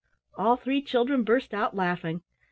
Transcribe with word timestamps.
All 0.35 0.55
three 0.55 0.81
children 0.81 1.23
burst 1.23 1.53
out 1.53 1.75
laughing. 1.75 2.23